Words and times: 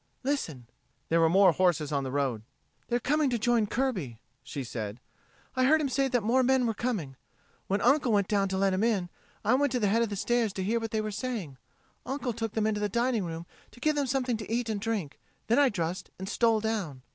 Listen!" 0.23 0.65
There 1.09 1.19
were 1.21 1.29
more 1.29 1.51
horses 1.51 1.91
on 1.91 2.03
the 2.03 2.09
road. 2.11 2.41
"They're 2.87 2.99
coming 2.99 3.29
to 3.29 3.37
join 3.37 3.67
Kirby," 3.67 4.19
she 4.41 4.63
said. 4.63 4.99
"I 5.55 5.63
heard 5.65 5.79
him 5.79 5.89
say 5.89 6.07
that 6.07 6.23
more 6.23 6.41
men 6.41 6.65
were 6.65 6.73
coming. 6.73 7.17
When 7.67 7.81
Uncle 7.83 8.11
went 8.11 8.27
down 8.27 8.49
to 8.49 8.57
let 8.57 8.71
them 8.71 8.83
in, 8.83 9.09
I 9.45 9.53
went 9.53 9.71
to 9.73 9.79
the 9.79 9.89
head 9.89 10.01
of 10.01 10.09
the 10.09 10.15
stairs 10.15 10.53
to 10.53 10.63
hear 10.63 10.79
what 10.79 10.89
they 10.89 11.01
were 11.01 11.11
saying. 11.11 11.59
Uncle 12.03 12.33
took 12.33 12.53
them 12.53 12.65
into 12.65 12.79
the 12.81 12.89
dining 12.89 13.25
room 13.25 13.45
to 13.69 13.79
give 13.79 13.95
them 13.95 14.07
something 14.07 14.37
to 14.37 14.51
eat 14.51 14.69
and 14.69 14.81
drink; 14.81 15.19
then 15.45 15.59
I 15.59 15.69
dressed 15.69 16.09
and 16.17 16.27
stole 16.27 16.61
down." 16.61 17.03